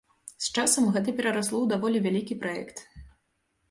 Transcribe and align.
З 0.45 0.47
часам 0.55 0.87
гэта 0.95 1.15
перарасло 1.21 1.55
ў 1.61 1.65
даволі 1.75 2.05
вялікі 2.09 2.43
праект. 2.43 2.77